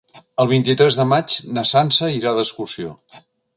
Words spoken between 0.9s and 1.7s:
de maig na